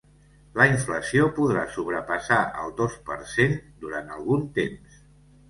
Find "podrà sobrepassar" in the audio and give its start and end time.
1.39-2.39